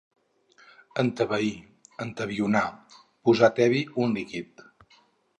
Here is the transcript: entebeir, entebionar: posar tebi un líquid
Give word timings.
entebeir, 1.01 1.59
entebionar: 2.05 2.63
posar 3.29 3.51
tebi 3.59 3.83
un 4.05 4.17
líquid 4.21 4.65